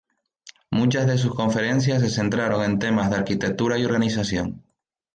[0.71, 4.63] Muchas de sus conferencias se centraron en temas de arquitectura y organización.